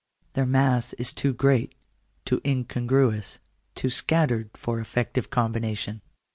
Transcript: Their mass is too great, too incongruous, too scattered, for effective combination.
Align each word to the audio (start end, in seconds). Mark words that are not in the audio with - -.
Their 0.33 0.47
mass 0.47 0.93
is 0.93 1.13
too 1.13 1.31
great, 1.31 1.75
too 2.25 2.41
incongruous, 2.43 3.37
too 3.75 3.91
scattered, 3.91 4.49
for 4.57 4.79
effective 4.79 5.29
combination. 5.29 6.01